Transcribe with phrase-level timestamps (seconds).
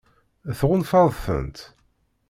[0.59, 1.57] Tɣunfaḍ-tent?